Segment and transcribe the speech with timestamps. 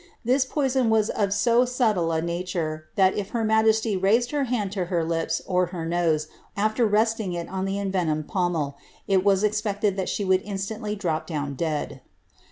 [0.25, 4.71] This poison was of so subtle a nature, that if her majesty raised her hand
[4.71, 6.27] to her lips or nose
[6.57, 8.77] aAer resting it on the enrenomed pommel,
[9.07, 12.01] it was expected that she would instantly drop down dead.'